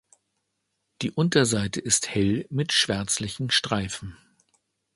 [1.03, 4.17] Die Unterseite ist hell mit schwärzlichen Streifen.